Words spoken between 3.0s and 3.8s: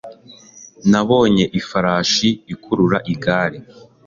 igare